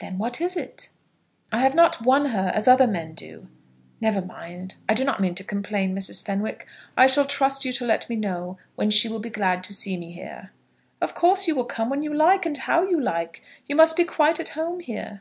[0.00, 0.88] "Then what is it?"
[1.52, 3.48] "I have not won her as other men do.
[4.00, 5.94] Never mind; I do not mean to complain.
[5.94, 6.24] Mrs.
[6.24, 9.74] Fenwick, I shall trust you to let me know when she will be glad to
[9.74, 10.52] see me here."
[11.02, 13.42] "Of course you will come when you like and how you like.
[13.66, 15.20] You must be quite at home here."